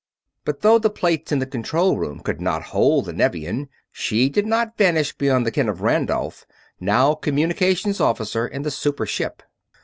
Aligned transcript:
But 0.45 0.61
though 0.61 0.79
the 0.79 0.89
plates 0.89 1.31
in 1.31 1.37
the 1.37 1.45
control 1.45 1.95
room 1.95 2.21
could 2.21 2.41
not 2.41 2.63
hold 2.73 3.05
the 3.05 3.13
Nevian, 3.13 3.69
she 3.91 4.29
did 4.29 4.47
not 4.47 4.75
vanish 4.75 5.15
beyond 5.15 5.45
the 5.45 5.51
ken 5.51 5.69
of 5.69 5.81
Randolph, 5.81 6.47
now 6.79 7.13
Communications 7.13 8.01
Officer 8.01 8.47
in 8.47 8.63
the 8.63 8.71
super 8.71 9.05
ship. 9.05 9.43